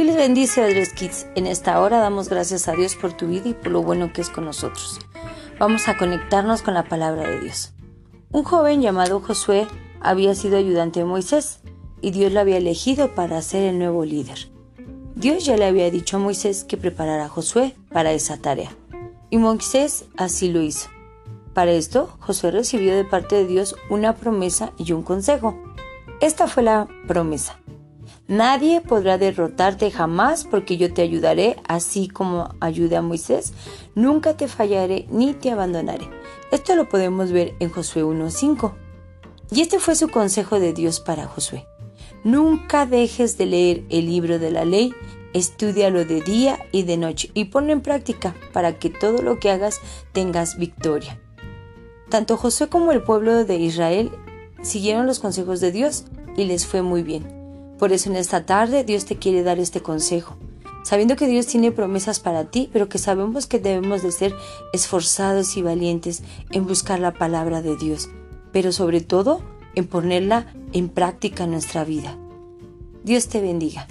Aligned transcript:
Dios 0.00 0.14
les 0.14 0.28
bendice, 0.28 0.62
Adres 0.62 0.94
Kids. 0.94 1.26
En 1.34 1.46
esta 1.46 1.78
hora 1.78 1.98
damos 1.98 2.30
gracias 2.30 2.68
a 2.68 2.72
Dios 2.72 2.96
por 2.96 3.12
tu 3.12 3.26
vida 3.26 3.50
y 3.50 3.52
por 3.52 3.70
lo 3.70 3.82
bueno 3.82 4.14
que 4.14 4.22
es 4.22 4.30
con 4.30 4.46
nosotros. 4.46 4.98
Vamos 5.58 5.88
a 5.88 5.98
conectarnos 5.98 6.62
con 6.62 6.72
la 6.72 6.84
palabra 6.84 7.28
de 7.28 7.40
Dios. 7.40 7.74
Un 8.32 8.42
joven 8.42 8.80
llamado 8.80 9.20
Josué 9.20 9.66
había 10.00 10.34
sido 10.34 10.56
ayudante 10.56 11.00
de 11.00 11.04
Moisés 11.04 11.60
y 12.00 12.12
Dios 12.12 12.32
lo 12.32 12.40
había 12.40 12.56
elegido 12.56 13.14
para 13.14 13.42
ser 13.42 13.64
el 13.64 13.78
nuevo 13.78 14.06
líder. 14.06 14.50
Dios 15.16 15.44
ya 15.44 15.58
le 15.58 15.66
había 15.66 15.90
dicho 15.90 16.16
a 16.16 16.20
Moisés 16.20 16.64
que 16.64 16.78
preparara 16.78 17.26
a 17.26 17.28
Josué 17.28 17.76
para 17.92 18.12
esa 18.12 18.38
tarea. 18.38 18.74
Y 19.28 19.36
Moisés 19.36 20.06
así 20.16 20.50
lo 20.50 20.62
hizo. 20.62 20.88
Para 21.52 21.72
esto, 21.72 22.16
Josué 22.20 22.52
recibió 22.52 22.96
de 22.96 23.04
parte 23.04 23.34
de 23.34 23.46
Dios 23.46 23.76
una 23.90 24.16
promesa 24.16 24.72
y 24.78 24.92
un 24.92 25.02
consejo. 25.02 25.62
Esta 26.22 26.46
fue 26.46 26.62
la 26.62 26.88
promesa. 27.06 27.60
Nadie 28.28 28.80
podrá 28.80 29.18
derrotarte 29.18 29.90
jamás 29.90 30.44
porque 30.44 30.76
yo 30.76 30.94
te 30.94 31.02
ayudaré, 31.02 31.56
así 31.66 32.06
como 32.06 32.54
ayude 32.60 32.96
a 32.96 33.02
Moisés. 33.02 33.52
Nunca 33.94 34.36
te 34.36 34.46
fallaré 34.46 35.06
ni 35.10 35.34
te 35.34 35.50
abandonaré. 35.50 36.08
Esto 36.52 36.76
lo 36.76 36.88
podemos 36.88 37.32
ver 37.32 37.54
en 37.58 37.70
Josué 37.70 38.04
1.5. 38.04 38.72
Y 39.50 39.62
este 39.62 39.80
fue 39.80 39.96
su 39.96 40.08
consejo 40.08 40.60
de 40.60 40.72
Dios 40.72 41.00
para 41.00 41.26
Josué. 41.26 41.66
Nunca 42.22 42.86
dejes 42.86 43.36
de 43.36 43.46
leer 43.46 43.84
el 43.88 44.06
libro 44.06 44.38
de 44.38 44.50
la 44.50 44.64
ley, 44.64 44.92
estudialo 45.32 46.04
de 46.04 46.20
día 46.20 46.58
y 46.70 46.84
de 46.84 46.96
noche 46.96 47.30
y 47.34 47.46
ponlo 47.46 47.72
en 47.72 47.80
práctica 47.80 48.34
para 48.52 48.78
que 48.78 48.90
todo 48.90 49.22
lo 49.22 49.38
que 49.40 49.50
hagas 49.50 49.80
tengas 50.12 50.56
victoria. 50.56 51.20
Tanto 52.10 52.36
Josué 52.36 52.68
como 52.68 52.92
el 52.92 53.02
pueblo 53.02 53.44
de 53.44 53.56
Israel 53.56 54.12
siguieron 54.62 55.06
los 55.06 55.18
consejos 55.18 55.60
de 55.60 55.72
Dios 55.72 56.04
y 56.36 56.44
les 56.44 56.66
fue 56.66 56.82
muy 56.82 57.02
bien. 57.02 57.39
Por 57.80 57.94
eso 57.94 58.10
en 58.10 58.16
esta 58.16 58.44
tarde 58.44 58.84
Dios 58.84 59.06
te 59.06 59.16
quiere 59.16 59.42
dar 59.42 59.58
este 59.58 59.80
consejo, 59.80 60.36
sabiendo 60.84 61.16
que 61.16 61.26
Dios 61.26 61.46
tiene 61.46 61.72
promesas 61.72 62.20
para 62.20 62.44
ti, 62.44 62.68
pero 62.74 62.90
que 62.90 62.98
sabemos 62.98 63.46
que 63.46 63.58
debemos 63.58 64.02
de 64.02 64.12
ser 64.12 64.34
esforzados 64.74 65.56
y 65.56 65.62
valientes 65.62 66.22
en 66.50 66.66
buscar 66.66 67.00
la 67.00 67.14
palabra 67.14 67.62
de 67.62 67.78
Dios, 67.78 68.10
pero 68.52 68.70
sobre 68.70 69.00
todo 69.00 69.40
en 69.74 69.86
ponerla 69.86 70.52
en 70.74 70.90
práctica 70.90 71.44
en 71.44 71.52
nuestra 71.52 71.84
vida. 71.84 72.18
Dios 73.02 73.28
te 73.28 73.40
bendiga. 73.40 73.86